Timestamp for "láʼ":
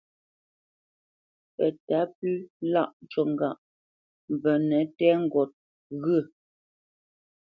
2.73-2.89